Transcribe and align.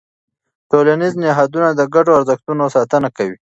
ټولنیز 0.69 1.13
نهادونه 1.23 1.69
د 1.75 1.81
ګډو 1.93 2.11
ارزښتونو 2.19 2.63
ساتنه 2.75 3.09
کوي. 3.17 3.37